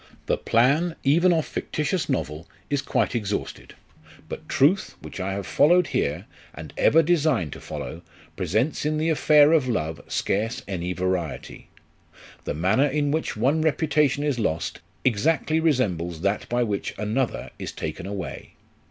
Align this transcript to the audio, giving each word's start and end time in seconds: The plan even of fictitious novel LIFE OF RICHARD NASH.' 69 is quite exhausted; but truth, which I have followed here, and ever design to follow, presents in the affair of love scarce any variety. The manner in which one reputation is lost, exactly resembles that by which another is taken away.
The 0.25 0.35
plan 0.35 0.95
even 1.03 1.31
of 1.31 1.45
fictitious 1.45 2.09
novel 2.09 2.37
LIFE 2.37 2.41
OF 2.41 2.47
RICHARD 2.47 2.51
NASH.' 2.51 2.69
69 2.71 2.73
is 2.73 2.81
quite 3.11 3.15
exhausted; 3.15 3.75
but 4.27 4.49
truth, 4.49 4.95
which 5.03 5.19
I 5.19 5.33
have 5.33 5.45
followed 5.45 5.85
here, 5.89 6.25
and 6.55 6.73
ever 6.75 7.03
design 7.03 7.51
to 7.51 7.61
follow, 7.61 8.01
presents 8.35 8.83
in 8.83 8.97
the 8.97 9.09
affair 9.09 9.51
of 9.51 9.67
love 9.67 10.01
scarce 10.07 10.63
any 10.67 10.93
variety. 10.93 11.67
The 12.45 12.55
manner 12.55 12.87
in 12.87 13.11
which 13.11 13.37
one 13.37 13.61
reputation 13.61 14.23
is 14.23 14.39
lost, 14.39 14.79
exactly 15.05 15.59
resembles 15.59 16.21
that 16.21 16.49
by 16.49 16.63
which 16.63 16.95
another 16.97 17.51
is 17.59 17.71
taken 17.71 18.07
away. 18.07 18.53